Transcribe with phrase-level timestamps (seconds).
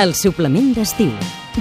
[0.00, 1.12] El suplement d'estiu.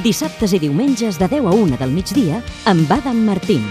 [0.05, 3.65] Dissabtes i diumenges de 10 a 1 del migdia amb Adam Martín.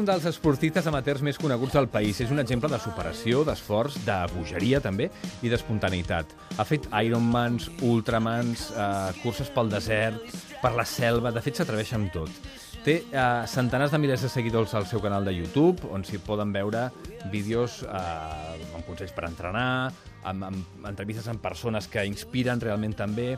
[0.00, 2.22] Un dels esportistes amateurs més coneguts del país.
[2.24, 5.10] És un exemple de superació, d'esforç, de bogeria també
[5.44, 6.32] i d'espontaneïtat.
[6.56, 10.32] Ha fet Ironmans, Ultramans, eh, curses pel desert,
[10.62, 11.34] per la selva...
[11.34, 12.32] De fet, s'atreveix amb tot.
[12.80, 16.54] Té eh, centenars de milers de seguidors al seu canal de YouTube, on s'hi poden
[16.56, 16.86] veure
[17.32, 19.92] vídeos eh, amb consells per entrenar,
[20.24, 23.34] amb, amb entrevistes amb persones que inspiren realment també,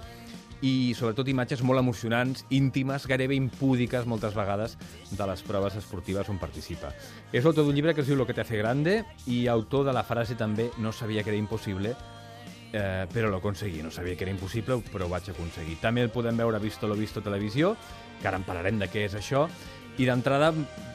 [0.62, 4.78] i sobretot imatges molt emocionants, íntimes, gairebé impúdiques moltes vegades
[5.10, 6.92] de les proves esportives on participa.
[7.34, 9.92] És autor d'un llibre que es diu Lo que te hace grande i autor de
[9.92, 11.96] la frase també No sabia que era impossible,
[12.72, 13.82] eh, però lo aconseguí.
[13.82, 15.78] No sabia que era impossible, però ho vaig aconseguir.
[15.82, 17.76] També el podem veure a Visto lo Visto Televisió,
[18.20, 19.48] que ara en parlarem de què és això,
[19.98, 20.52] i d'entrada,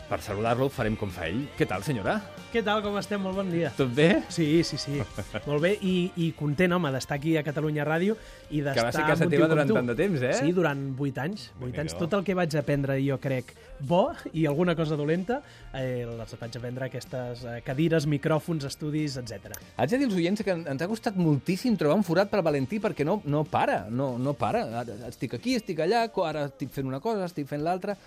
[0.08, 1.44] per saludar-lo, farem com fa ell.
[1.58, 2.17] Què tal, senyora?
[2.48, 3.20] Què tal, com estem?
[3.20, 3.73] Molt bon dia.
[3.76, 4.22] Tot bé?
[4.31, 4.95] Sí, sí, sí.
[5.50, 8.16] Molt bé, i, i content, home, d'estar aquí a Catalunya Ràdio
[8.50, 8.78] i d'estar...
[8.78, 10.31] Que va ser casa teva durant tant de temps, eh?
[10.39, 11.50] Sí, durant 8 anys.
[11.59, 11.95] 8 anys.
[12.00, 13.52] Tot el que vaig aprendre, jo crec,
[13.84, 15.42] bo i alguna cosa dolenta,
[15.76, 19.58] eh, les vaig aprendre aquestes eh, cadires, micròfons, estudis, etc.
[19.76, 22.80] Haig de dir als oients que ens ha costat moltíssim trobar un forat per Valentí
[22.80, 24.64] perquè no, no para, no, no para.
[24.86, 28.00] Ara Estic aquí, estic allà, ara estic fent una cosa, estic fent l'altra...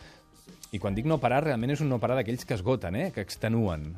[0.73, 3.09] I quan dic no parar, realment és un no parar d'aquells que esgoten, eh?
[3.15, 3.95] que extenuen.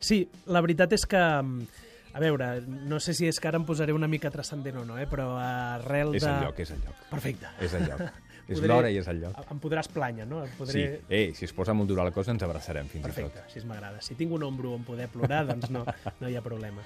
[0.00, 1.20] Sí, la veritat és que...
[1.42, 1.84] mm,
[2.16, 4.96] A veure, no sé si és que ara em posaré una mica transcendent o no,
[4.98, 5.04] eh?
[5.06, 6.30] però arrel És de...
[6.32, 7.02] el lloc, és el lloc.
[7.10, 7.50] Perfecte.
[7.60, 8.00] És el lloc.
[8.48, 9.36] és Podré- l'hora i és el lloc.
[9.52, 10.40] Em podràs plànyer, no?
[10.42, 10.86] Em Sí, podré...
[11.12, 13.52] ei, si es posa molt dura la cosa ens abraçarem fins Perfecte, i tot.
[13.52, 14.00] així m'agrada.
[14.00, 15.84] Si tinc un ombro on poder plorar, doncs no,
[16.22, 16.80] no hi ha problema.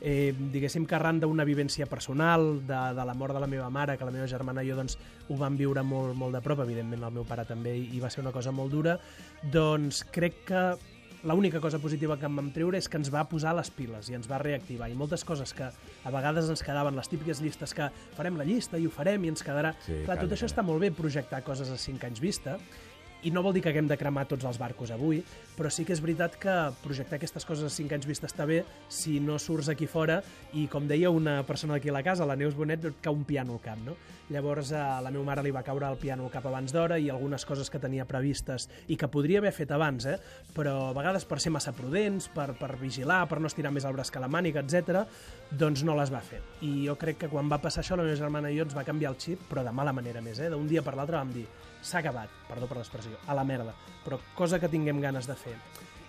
[0.00, 3.96] Eh, diguéssim que arran d'una vivència personal, de, de la mort de la meva mare,
[3.98, 7.02] que la meva germana i jo doncs, ho vam viure molt, molt de prop, evidentment
[7.08, 8.98] el meu pare també, i va ser una cosa molt dura,
[9.52, 10.62] doncs crec que
[11.24, 14.14] l'única cosa positiva que em vam treure és que ens va posar les piles i
[14.14, 14.88] ens va reactivar.
[14.90, 18.78] I moltes coses que a vegades ens quedaven, les típiques llistes que farem la llista
[18.78, 19.74] i ho farem i ens quedarà...
[19.84, 22.58] Sí, Clar, tot això està molt bé projectar coses a 5 anys vista,
[23.22, 25.22] i no vol dir que haguem de cremar tots els barcos avui,
[25.56, 28.60] però sí que és veritat que projectar aquestes coses a 5 anys vista està bé
[28.88, 30.20] si no surts aquí fora
[30.52, 33.26] i, com deia una persona d'aquí a la casa, la Neus Bonet, et cau un
[33.26, 33.96] piano al cap, no?
[34.30, 37.08] Llavors, a la meva mare li va caure el piano al cap abans d'hora i
[37.10, 40.18] algunes coses que tenia previstes i que podria haver fet abans, eh?
[40.54, 43.96] però a vegades per ser massa prudents, per, per vigilar, per no estirar més el
[43.96, 45.06] braç que la màniga, etc,
[45.50, 46.42] doncs no les va fer.
[46.60, 48.86] I jo crec que quan va passar això, la meva germana i jo ens va
[48.86, 50.52] canviar el xip, però de mala manera més, eh?
[50.52, 51.48] d'un dia per l'altre vam dir
[51.82, 53.74] s'ha acabat, perdó per l'expressió, a la merda,
[54.04, 55.54] però cosa que tinguem ganes de fer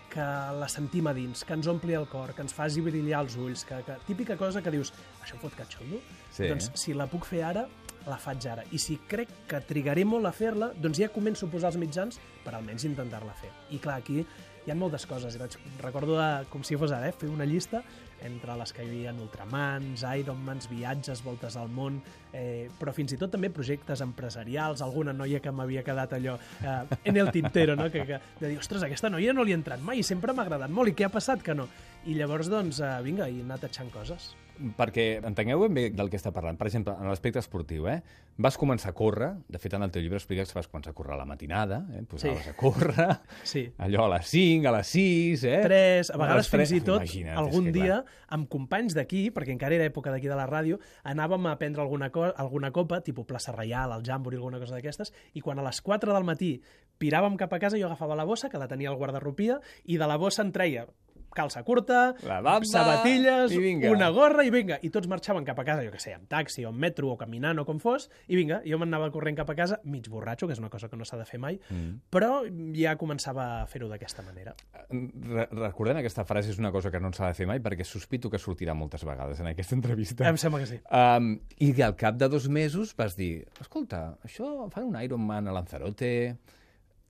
[0.10, 0.26] que
[0.58, 3.62] la sentim a dins, que ens ompli el cor, que ens faci brillar els ulls,
[3.68, 4.92] que, que típica cosa que dius,
[5.22, 6.02] això em fot catxondo?
[6.34, 6.50] Sí.
[6.50, 7.68] Doncs si la puc fer ara,
[8.10, 8.66] la faig ara.
[8.74, 12.20] I si crec que trigaré molt a fer-la, doncs ja començo a posar els mitjans
[12.44, 13.52] per almenys intentar-la fer.
[13.76, 14.24] I clar, aquí
[14.70, 15.34] hi ha moltes coses.
[15.34, 17.82] I vaig, recordo, de, com si fos ara, eh, fer una llista
[18.28, 21.98] entre les que hi havia Ultramans, Ironmans, viatges, voltes al món,
[22.36, 27.00] eh, però fins i tot també projectes empresarials, alguna noia que m'havia quedat allò eh,
[27.10, 27.88] en el tintero, no?
[27.90, 30.70] que, que de dir, ostres, aquesta noia no li ha entrat mai, sempre m'ha agradat
[30.70, 31.70] molt, i què ha passat que no?
[32.06, 34.34] I llavors, doncs, eh, vinga, he anat tachant coses.
[34.78, 36.58] Perquè entengueu ben bé del que està parlant.
[36.60, 38.02] Per exemple, en l'aspecte esportiu, eh?
[38.40, 40.96] vas començar a córrer, de fet en el teu llibre expliques que vas començar a
[40.96, 42.04] córrer a la matinada, eh?
[42.08, 42.50] posaves Sí.
[42.50, 43.64] a córrer, Sí.
[43.78, 45.60] allò a les 5, a les 6, eh?
[45.64, 47.98] tres, a vegades les tres- fins i tot, Imagina't, algun que, clar, dia,
[48.28, 52.10] amb companys d'aquí, perquè encara era època d'aquí de la ràdio, anàvem a prendre alguna,
[52.12, 55.82] co alguna copa, tipus plaça Reial, el Jambori, alguna cosa d'aquestes, i quan a les
[55.82, 56.62] 4 del matí
[57.00, 60.08] piràvem cap a casa, jo agafava la bossa, que la tenia al guardarropia, i de
[60.08, 60.86] la bossa en treia
[61.36, 63.54] calça curta, La bamba, sabatilles,
[63.90, 64.80] una gorra i vinga.
[64.86, 67.18] I tots marxaven cap a casa, jo que sé, en taxi o en metro o
[67.20, 70.58] caminant o com fos, i vinga, jo m'anava corrent cap a casa, mig borratxo, que
[70.58, 72.10] és una cosa que no s'ha de fer mai, mm.
[72.14, 72.44] però
[72.76, 74.56] ja començava a fer-ho d'aquesta manera.
[74.90, 78.30] Re recordem aquesta frase és una cosa que no s'ha de fer mai perquè sospito
[78.32, 80.28] que sortirà moltes vegades en aquesta entrevista.
[80.30, 80.80] Em sembla que sí.
[80.90, 85.56] Um, I al cap de dos mesos vas dir, escolta, això fan un Ironman a
[85.56, 86.38] Lanzarote...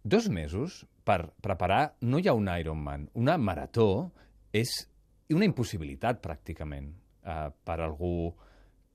[0.09, 4.11] Dos mesos per preparar, no hi ha un Ironman, una marató
[4.53, 4.75] és
[5.33, 6.91] una impossibilitat pràcticament
[7.25, 8.13] uh, per algú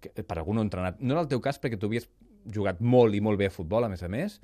[0.04, 0.98] per algú no entrenat.
[1.00, 2.06] No era el teu cas perquè tu havies
[2.52, 4.36] jugat molt i molt bé a futbol, a més a més.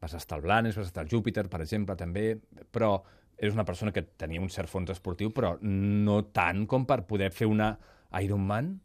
[0.00, 2.38] Vas estar al Blanes, vas estar al Júpiter, per exemple, també,
[2.72, 2.96] però
[3.36, 7.30] eres una persona que tenia un cert fons esportiu, però no tant com per poder
[7.36, 7.74] fer una
[8.22, 8.78] Ironman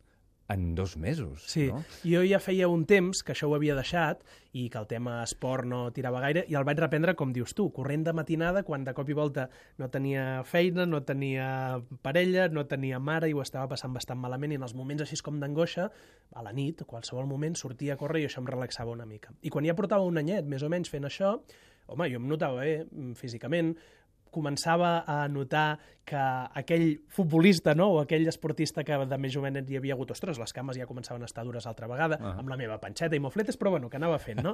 [0.49, 1.43] en dos mesos.
[1.47, 1.83] Sí, No?
[2.03, 4.23] jo ja feia un temps que això ho havia deixat
[4.57, 7.69] i que el tema esport no tirava gaire i el vaig reprendre, com dius tu,
[7.71, 12.65] corrent de matinada quan de cop i volta no tenia feina, no tenia parella, no
[12.65, 15.89] tenia mare i ho estava passant bastant malament i en els moments així com d'angoixa,
[16.33, 19.33] a la nit, a qualsevol moment, sortia a córrer i això em relaxava una mica.
[19.41, 21.37] I quan ja portava un anyet, més o menys, fent això,
[21.87, 23.75] home, jo em notava bé mm, físicament,
[24.31, 26.21] començava a notar que
[26.61, 27.89] aquell futbolista no?
[27.93, 31.21] o aquell esportista que de més jovenet hi havia hagut, ostres, les cames ja començaven
[31.21, 32.39] a estar dures altra vegada, uh -huh.
[32.39, 34.53] amb la meva panxeta i mofletes, però bueno, que anava fent, no?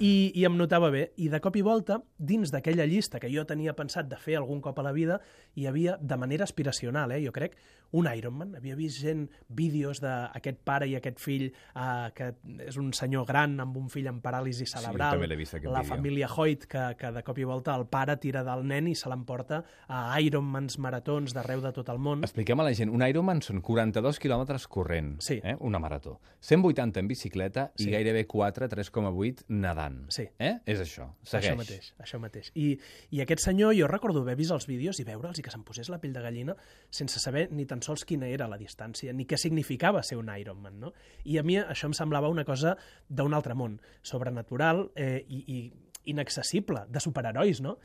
[0.00, 1.12] I, I em notava bé.
[1.16, 4.60] I de cop i volta, dins d'aquella llista que jo tenia pensat de fer algun
[4.60, 5.20] cop a la vida,
[5.54, 7.56] hi havia, de manera aspiracional, eh, jo crec,
[7.92, 8.56] un Ironman.
[8.56, 12.34] Havia vist gent, vídeos d'aquest pare i aquest fill, eh, que
[12.66, 15.12] és un senyor gran amb un fill amb paràlisi cerebral.
[15.12, 15.84] també l'he vist, la vídeo.
[15.84, 19.08] família Hoyt, que, que de cop i volta el pare tira del nen i se
[19.08, 20.95] l'emporta a Ironmans maratons
[21.34, 22.22] d'arreu de tot el món.
[22.24, 25.40] Expliquem a la gent, un Ironman són 42 quilòmetres corrent, Sí.
[25.42, 25.56] eh?
[25.60, 26.20] una marató.
[26.40, 27.88] 180 en bicicleta Sí.
[27.88, 30.10] i gairebé 4, 3,8 nedant.
[30.10, 30.28] Sí.
[30.38, 30.58] Eh?
[30.66, 31.50] És això, segueix.
[31.52, 32.50] Això mateix, això mateix.
[32.54, 32.78] I,
[33.10, 35.88] I aquest senyor, jo recordo haver vist els vídeos i veure'ls i que se'm posés
[35.88, 36.56] la pell de gallina
[36.90, 40.80] sense saber ni tan sols quina era la distància, ni què significava ser un Ironman,
[40.80, 40.92] no?
[41.24, 42.76] I a mi això em semblava una cosa
[43.08, 45.72] d'un altre món, sobrenatural eh, i, i
[46.10, 47.78] inaccessible, de superherois, no?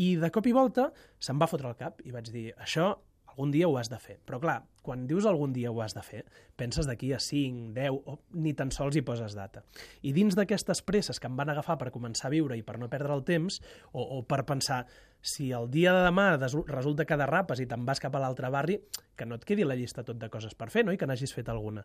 [0.00, 0.90] I de cop i volta
[1.22, 2.92] se'm va fotre al cap i vaig dir, això
[3.34, 4.18] algun dia ho has de fer.
[4.24, 6.22] Però clar, quan dius algun dia ho has de fer,
[6.56, 9.64] penses d'aquí a 5, 10, o ni tan sols hi poses data.
[10.02, 12.88] I dins d'aquestes presses que em van agafar per començar a viure i per no
[12.92, 13.60] perdre el temps,
[13.92, 14.84] o, o per pensar,
[15.24, 16.34] si el dia de demà
[16.68, 18.78] resulta que derrapes i te'n vas cap a l'altre barri,
[19.16, 20.92] que no et quedi la llista tot de coses per fer, no?
[20.92, 21.84] i que n'hagis fet alguna.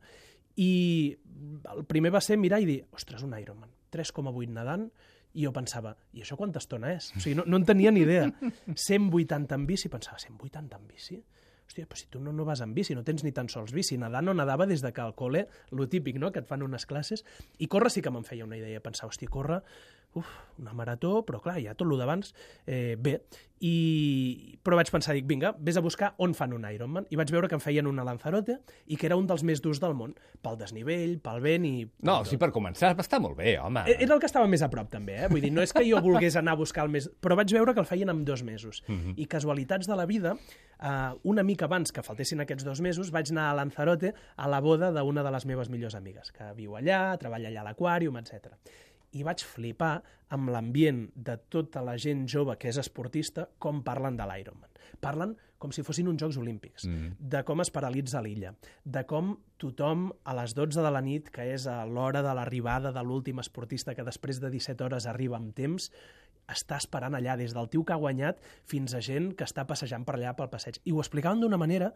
[0.60, 1.16] I
[1.74, 4.90] el primer va ser mirar i dir, ostres, un Ironman, 3,8 nedant,
[5.40, 7.14] i jo pensava, i això quanta estona és?
[7.16, 8.28] O sigui, no, no en tenia ni idea.
[8.76, 11.20] 180 en bici, pensava, 180 en bici?
[11.70, 13.96] Hòstia, però si tu no, no vas en bici, no tens ni tan sols bici.
[14.02, 15.46] Nedar no nedava des de que al col·le,
[15.78, 17.24] lo típic, no?, que et fan unes classes.
[17.62, 18.82] I córrer sí que me'n feia una idea.
[18.84, 19.62] Pensava, hòstia, córrer,
[20.18, 20.28] uf,
[20.60, 22.34] una marató, però clar, ja tot lo d'abans,
[22.66, 23.20] eh, bé.
[23.74, 24.58] I...
[24.64, 27.06] Però vaig pensar, dic, vinga, vés a buscar on fan un Ironman.
[27.12, 28.56] I vaig veure que en feien una Lanzarote
[28.88, 30.14] i que era un dels més durs del món,
[30.44, 31.74] pel desnivell, pel vent i...
[32.08, 33.84] No, sí, per començar, està molt bé, home.
[33.92, 35.30] E- Era el que estava més a prop, també, eh?
[35.32, 37.10] Vull dir, no és que jo volgués anar a buscar el més...
[37.22, 38.82] Però vaig veure que el feien en dos mesos.
[39.20, 40.36] I casualitats de la vida,
[40.80, 40.92] eh,
[41.24, 44.92] una mica abans que faltessin aquests dos mesos, vaig anar a Lanzarote a la boda
[44.96, 48.54] d'una de les meves millors amigues, que viu allà, treballa allà a l'aquàrium, etc.
[49.18, 50.00] I vaig flipar
[50.36, 54.70] amb l'ambient de tota la gent jove que és esportista, com parlen de l'Ironman.
[55.02, 57.18] Parlen com si fossin uns Jocs Olímpics, mm.
[57.34, 58.54] de com es paralitza l'illa,
[58.86, 62.94] de com tothom a les 12 de la nit, que és a l'hora de l'arribada
[62.96, 65.90] de l'últim esportista que després de 17 hores arriba amb temps,
[66.50, 68.40] està esperant allà, des del tio que ha guanyat
[68.72, 70.80] fins a gent que està passejant per allà pel passeig.
[70.86, 71.92] I ho explicaven d'una manera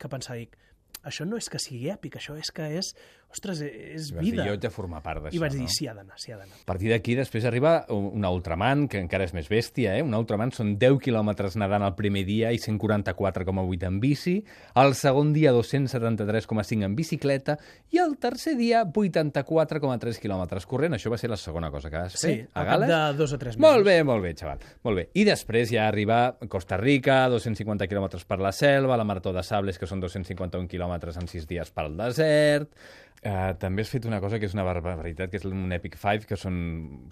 [0.00, 0.56] que pensava, dic,
[1.04, 2.94] això no és que sigui èpic, això és que és,
[3.30, 4.44] ostres, és vas dir, vida.
[4.44, 5.68] jo haig de formar part d'això, I vaig dir, no?
[5.70, 6.56] sí, ha d'anar, sí, ha d'anar.
[6.60, 10.02] A partir d'aquí després arriba un Ultraman, que encara és més bèstia, eh?
[10.02, 14.34] Un Ultraman són 10 quilòmetres nedant el primer dia i 144,8 en bici,
[14.74, 17.56] el segon dia 273,5 en bicicleta
[17.94, 20.94] i el tercer dia 84,3 quilòmetres corrent.
[20.98, 22.88] Això va ser la segona cosa que vas fer Sí, a Gales.
[22.90, 23.62] de dos o tres mesos.
[23.76, 24.58] Molt bé, molt bé, xaval.
[24.82, 25.06] Molt bé.
[25.14, 29.78] I després ja arriba Costa Rica, 250 quilòmetres per la selva, la Marató de Sables,
[29.78, 30.79] que són 251 quilòmetres
[31.20, 32.70] en 6 dies pel desert.
[33.20, 36.24] Uh, també has fet una cosa que és una barbaritat, que és un Epic 5,
[36.24, 36.54] que són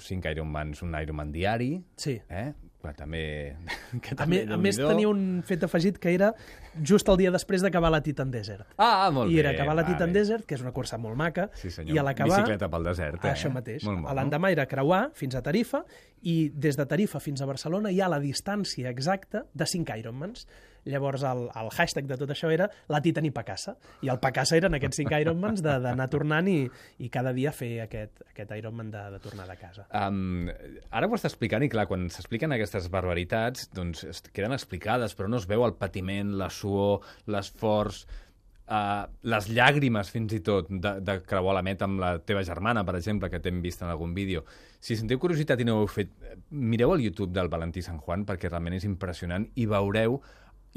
[0.01, 1.75] 5 Ironmans, un Ironman diari.
[2.01, 2.15] Sí.
[2.33, 2.47] Eh?
[2.81, 3.23] Que també...
[4.05, 6.31] Que A, també me, a més, tenia un fet afegit que era
[6.87, 8.71] just el dia després d'acabar la Titan Desert.
[8.81, 9.41] Ah, molt I bé.
[9.43, 10.17] era acabar la Titan vale.
[10.17, 11.93] Desert, que és una cursa molt maca, Sí, senyor.
[11.97, 12.39] i a l'acabar...
[12.41, 13.35] Bicicleta pel desert, eh?
[13.35, 13.85] Això mateix.
[13.85, 14.09] Molt.
[14.17, 15.83] L'endemà era creuar fins a Tarifa,
[16.23, 20.47] i des de Tarifa fins a Barcelona hi ha la distància exacta de 5 Ironmans.
[20.89, 23.75] Llavors, el, el hashtag de tot això era la Titan i Pacassa.
[24.07, 26.61] I el Pacassa eren aquests 5 Ironmans de- d'anar tornant i,
[27.03, 29.89] i cada dia fer aquest, aquest Ironman de, de tornar de casa.
[29.91, 30.47] Um,
[30.95, 35.29] ara ho està explicant i, clar, quan s'expliquen aquestes barbaritats, doncs es queden explicades, però
[35.31, 38.05] no es veu el patiment, la suor, l'esforç,
[38.71, 42.87] uh, les llàgrimes, fins i tot, de, de creuar la meta amb la teva germana,
[42.87, 44.47] per exemple, que t'hem vist en algun vídeo.
[44.79, 46.15] Si sentiu curiositat i no ho heu fet,
[46.55, 50.21] mireu el YouTube del Valentí San Juan, perquè realment és impressionant, i veureu,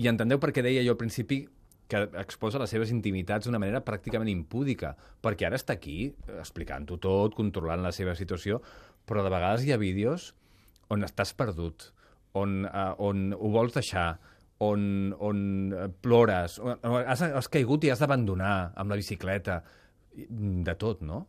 [0.02, 1.44] i entendeu per què deia jo al principi
[1.92, 4.94] que exposa les seves intimitats d'una manera pràcticament impúdica,
[5.24, 8.62] perquè ara està aquí eh, explicant-ho tot, controlant la seva situació,
[9.06, 10.32] però de vegades hi ha vídeos
[10.92, 11.90] on estàs perdut,
[12.36, 14.16] on, uh, on ho vols deixar,
[14.64, 14.82] on,
[15.20, 15.44] on
[15.74, 19.62] eh, plores, on, has, has caigut i has d'abandonar amb la bicicleta,
[20.12, 21.26] de tot, no?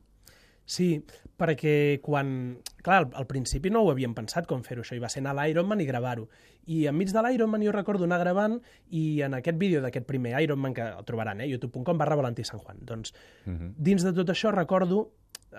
[0.67, 0.97] Sí,
[1.39, 2.59] perquè quan...
[2.83, 5.43] Clar, al principi no ho havíem pensat com fer-ho això, i va ser anar a
[5.43, 6.29] l'Ironman i gravar-ho.
[6.67, 8.59] I enmig de l'Ironman jo recordo anar gravant
[8.91, 12.61] i en aquest vídeo d'aquest primer Ironman, que el trobaran, eh, youtube.com barra Valentí San
[12.61, 13.15] Juan, doncs
[13.79, 15.09] dins de tot això recordo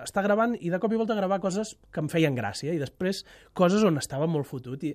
[0.01, 3.24] estar gravant i de cop i volta gravar coses que em feien gràcia i després
[3.53, 4.93] coses on estava molt fotut i,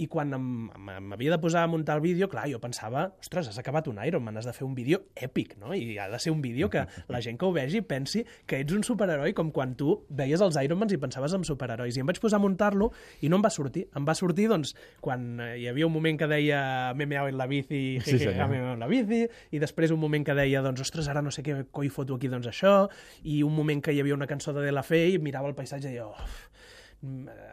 [0.00, 3.90] i quan m'havia de posar a muntar el vídeo, clar, jo pensava, ostres, has acabat
[3.90, 5.74] un Ironman, has de fer un vídeo èpic, no?
[5.76, 8.72] I ha de ser un vídeo que la gent que ho vegi pensi que ets
[8.72, 11.98] un superheroi com quan tu veies els Ironmans i pensaves en superherois.
[11.98, 12.90] I em vaig posar a muntar-lo
[13.20, 13.86] i no em va sortir.
[13.96, 14.72] Em va sortir, doncs,
[15.04, 16.62] quan eh, hi havia un moment que deia
[16.96, 20.24] me meao en la bici, Sí, me meao en la bici, i després un moment
[20.24, 22.86] que deia, doncs, ostres, ara no sé què coi foto aquí, doncs això,
[23.28, 25.58] i un moment que hi havia una cançó de De La Fe i mirava el
[25.58, 26.40] paisatge i deia, oh,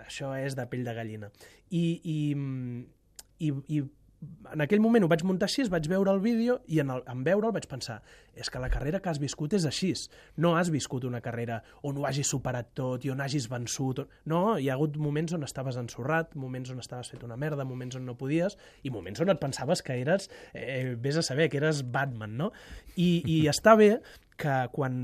[0.03, 1.31] això és de pell de gallina.
[1.69, 2.81] I, i, mm,
[3.45, 3.83] i, i
[4.51, 7.21] en aquell moment ho vaig muntar així, vaig veure el vídeo i en, el, en
[7.25, 7.99] veure'l vaig pensar
[8.37, 9.91] és que la carrera que has viscut és així.
[10.41, 14.03] No has viscut una carrera on ho hagis superat tot i on hagis vençut.
[14.29, 17.97] No, hi ha hagut moments on estaves ensorrat, moments on estaves fet una merda, moments
[17.99, 21.61] on no podies i moments on et pensaves que eres, eh, vés a saber, que
[21.61, 22.51] eres Batman, no?
[22.95, 23.97] I, i està bé
[24.37, 24.97] que quan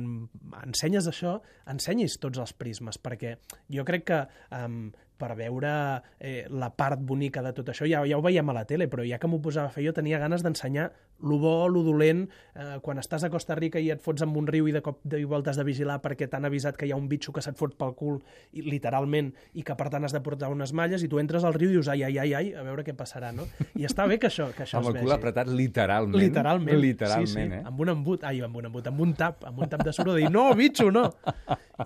[0.61, 1.37] ensenyes això,
[1.73, 3.35] ensenyis tots els prismes, perquè
[3.73, 4.19] jo crec que
[4.53, 4.91] um,
[5.23, 5.71] per veure
[6.19, 9.05] eh, la part bonica de tot això, ja, ja ho veiem a la tele, però
[9.07, 10.89] ja que m'ho posava a fer jo tenia ganes d'ensenyar
[11.23, 14.47] lo bo, lo dolent, eh, quan estàs a Costa Rica i et fots amb un
[14.49, 16.99] riu i de cop de volta has de vigilar perquè t'han avisat que hi ha
[16.99, 18.19] un bitxo que se't fot pel cul,
[18.51, 21.55] i, literalment, i que per tant has de portar unes malles, i tu entres al
[21.55, 23.47] riu i dius ai, ai, ai, ai, a veure què passarà, no?
[23.79, 25.17] I està bé que això, que això Amb es el cul vegi.
[25.17, 26.19] apretat literalment.
[26.21, 26.81] Literalment.
[26.83, 27.59] Literalment, sí, sí.
[27.59, 27.63] eh?
[27.71, 30.13] Amb un embut, ai, amb un embut, amb un tap, amb un tap de suro,
[30.13, 31.07] de dir, no, bitxo, no.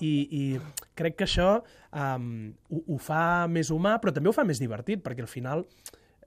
[0.01, 0.43] I, i
[0.97, 1.59] crec que això
[1.93, 5.65] um, ho, ho fa més humà, però també ho fa més divertit, perquè al final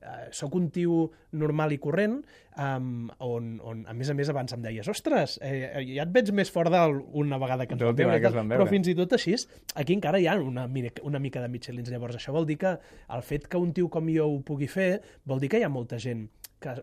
[0.02, 1.07] eh, sóc un tio
[1.38, 2.19] normal i corrent,
[2.57, 6.33] um, on, on, a més a més, abans em deies, ostres, eh, ja et veig
[6.37, 8.75] més fort d'una vegada que ens vam veure, que vam però veure.
[8.75, 9.37] fins i tot així,
[9.80, 10.69] aquí encara hi ha una,
[11.07, 11.90] una mica de Michelins.
[11.90, 12.76] Llavors, això vol dir que
[13.16, 14.92] el fet que un tio com jo ho pugui fer,
[15.25, 16.28] vol dir que hi ha molta gent
[16.61, 16.75] que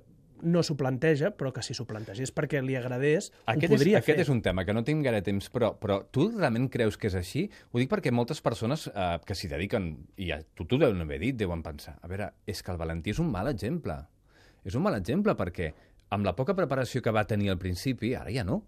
[0.42, 4.02] no s'ho planteja, però que si s'ho plantegés perquè li agradés, Aquest, ho és, podria
[4.02, 4.26] aquest fer.
[4.26, 7.18] és un tema que no tinc gaire temps, però, però tu realment creus que és
[7.18, 7.48] així?
[7.72, 11.20] Ho dic perquè moltes persones eh, que s'hi dediquen, i a tu t'ho deuen haver
[11.24, 13.98] dit, deuen pensar, a veure, és que el Valentí és un mal exemple.
[14.68, 15.72] És un mal exemple perquè
[16.16, 18.62] amb la poca preparació que va tenir al principi, ara ja no,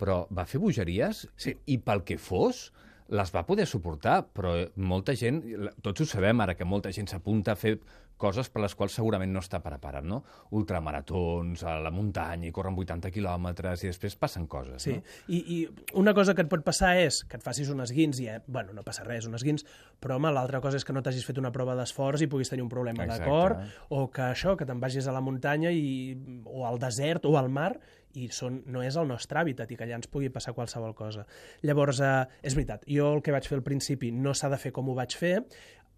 [0.00, 1.54] però va fer bogeries sí.
[1.70, 2.70] i pel que fos
[3.12, 5.42] les va poder suportar, però molta gent,
[5.84, 7.76] tots ho sabem ara, que molta gent s'apunta a fer
[8.22, 10.20] coses per les quals segurament no està preparat, no?
[10.54, 15.02] Ultramaratons, a la muntanya, i corren 80 quilòmetres, i després passen coses, Sí, no?
[15.34, 15.58] I, i
[15.98, 18.76] una cosa que et pot passar és que et facis un esguins i, eh, bueno,
[18.76, 19.66] no passa res, un esguins,
[20.00, 22.64] però home, l'altra cosa és que no t'hagis fet una prova d'esforç i puguis tenir
[22.64, 23.58] un problema de cor,
[23.90, 26.14] o que això, que te'n vagis a la muntanya i,
[26.46, 27.74] o al desert o al mar
[28.18, 31.26] i són, no és el nostre hàbitat i que allà ens pugui passar qualsevol cosa.
[31.62, 34.72] Llavors, eh, és veritat, jo el que vaig fer al principi no s'ha de fer
[34.72, 35.38] com ho vaig fer,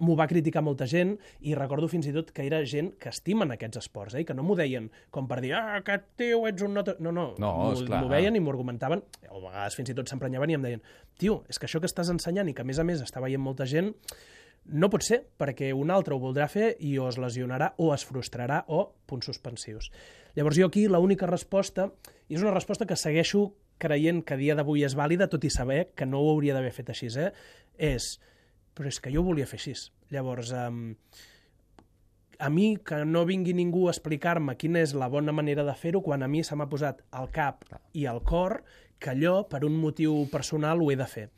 [0.02, 1.14] m'ho va criticar molta gent
[1.46, 4.24] i recordo fins i tot que era gent que estimen aquests esports, eh?
[4.24, 6.74] i que no m'ho deien com per dir, ah, aquest tio ets un...
[6.74, 10.10] No, no, no, No, m'ho veien i m'ho argumentaven, o a vegades fins i tot
[10.10, 10.86] s'emprenyaven i em deien,
[11.20, 13.42] tio, és que això que estàs ensenyant i que a més a més està veient
[13.42, 13.92] molta gent,
[14.64, 18.06] no pot ser, perquè un altre ho voldrà fer i o es lesionarà o es
[18.08, 19.90] frustrarà o punts suspensius.
[20.34, 21.90] Llavors jo aquí l'única resposta,
[22.28, 25.50] i és una resposta que segueixo creient que a dia d'avui és vàlida, tot i
[25.50, 27.30] saber que no ho hauria d'haver fet així, eh?
[27.78, 28.16] és,
[28.74, 29.74] però és que jo ho volia fer així.
[30.14, 30.96] Llavors, um,
[32.38, 36.02] a mi que no vingui ningú a explicar-me quina és la bona manera de fer-ho
[36.02, 37.64] quan a mi se m'ha posat al cap
[37.94, 38.62] i al cor
[38.98, 41.28] que allò, per un motiu personal, ho he de fer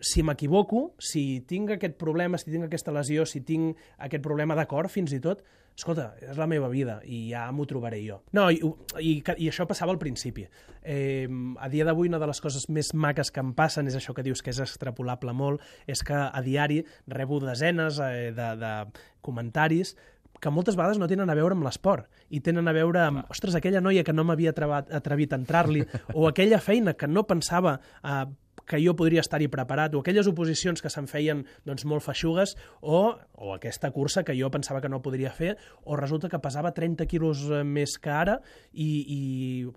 [0.00, 4.66] si m'equivoco, si tinc aquest problema, si tinc aquesta lesió, si tinc aquest problema de
[4.68, 5.42] cor, fins i tot,
[5.76, 8.22] escolta, és la meva vida i ja m'ho trobaré jo.
[8.36, 8.60] No, i,
[9.00, 10.46] i, i això passava al principi.
[10.80, 11.28] Eh,
[11.60, 14.24] a dia d'avui una de les coses més maques que em passen és això que
[14.24, 18.74] dius que és extrapolable molt, és que a diari rebo desenes eh, de, de
[19.20, 19.96] comentaris
[20.40, 23.56] que moltes vegades no tenen a veure amb l'esport i tenen a veure amb, ostres,
[23.56, 25.84] aquella noia que no m'havia atrevit, atrevit a entrar-li
[26.18, 28.24] o aquella feina que no pensava eh,
[28.66, 33.16] que jo podria estar-hi preparat, o aquelles oposicions que se'n feien doncs, molt feixugues, o,
[33.38, 35.54] o aquesta cursa que jo pensava que no podria fer,
[35.84, 38.40] o resulta que pesava 30 quilos eh, més que ara,
[38.72, 39.20] i, i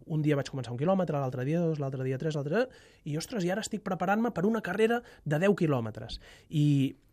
[0.10, 2.65] un dia vaig començar un quilòmetre, l'altre dia dos, l'altre dia tres, l'altre.
[3.05, 6.19] I, ostres, i ara estic preparant-me per una carrera de 10 quilòmetres.
[6.50, 6.67] I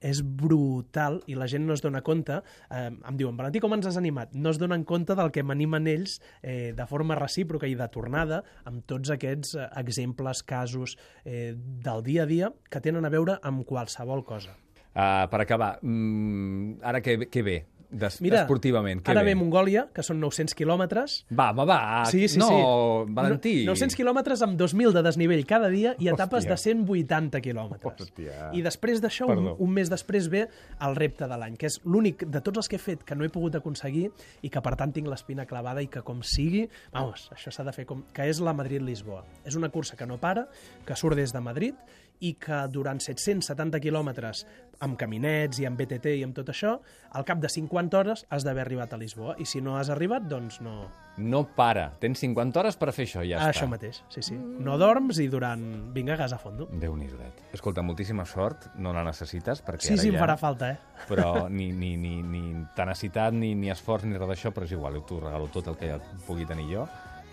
[0.06, 2.40] és brutal, i la gent no es dona compte,
[2.71, 4.35] eh, em diuen, Valentí, com ens has animat?
[4.35, 8.42] No es donen compte del que m'animen ells eh, de forma recíproca i de tornada
[8.68, 13.38] amb tots aquests eh, exemples, casos eh, del dia a dia que tenen a veure
[13.42, 14.54] amb qualsevol cosa.
[14.96, 17.56] Uh, per acabar, mm, ara que, que ve,
[17.90, 19.33] Des, Mira, esportivament, què ara ve?
[19.35, 21.16] ve Mongòlia, que són 900 quilòmetres.
[21.31, 21.78] Va, va, va.
[22.11, 23.12] Sí, sí, no, sí.
[23.14, 23.55] Valentí.
[23.66, 26.57] No, 900 quilòmetres amb 2.000 de desnivell cada dia i etapes Hòstia.
[26.57, 28.07] de 180 quilòmetres.
[28.09, 28.50] Hòstia.
[28.57, 30.47] I després d'això, un, un mes després ve
[30.83, 33.26] el repte de l'any, que és l'únic de tots els que he fet que no
[33.26, 34.09] he pogut aconseguir
[34.43, 37.76] i que per tant tinc l'espina clavada i que com sigui, vamos, això s'ha de
[37.76, 38.02] fer com...
[38.12, 39.23] que és la Madrid-Lisboa.
[39.47, 40.49] És una cursa que no para,
[40.87, 41.78] que surt des de Madrid
[42.25, 44.47] i que durant 770 quilòmetres
[44.85, 46.76] amb caminets i amb BTT i amb tot això,
[47.16, 49.37] al cap de 50 hores has d'haver arribat a Lisboa.
[49.38, 51.95] I si no has arribat, doncs no, No para.
[51.99, 53.49] Tens 50 hores per fer això, ja està.
[53.54, 54.37] això mateix, sí, sí.
[54.37, 55.62] No dorms i durant...
[55.95, 56.66] Vinga, gas a fondo.
[56.68, 57.16] Déu-n'hi-do.
[57.56, 60.25] Escolta, moltíssima sort, no la necessites, perquè Sí, ara sí, em ja...
[60.26, 60.78] farà falta, eh?
[61.11, 62.42] Però ni, ni, ni, ni
[62.76, 65.88] tenacitat, ni, ni esforç, ni res d'això, però és igual, t'ho regalo tot el que
[65.95, 66.85] ja pugui tenir jo,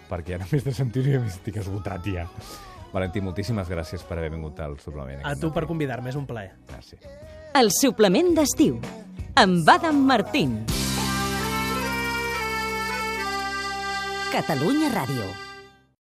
[0.09, 2.27] perquè ja només de sentir-ho ja estic esgotat, ja.
[2.93, 5.23] Valentí, moltíssimes gràcies per haver vingut al suplement.
[5.25, 6.51] A tu per convidar-me, és un plaer.
[6.69, 7.07] Gràcies.
[7.57, 8.77] El suplement d'estiu
[9.35, 10.59] amb Adam Martín.
[14.33, 15.52] Catalunya Ràdio.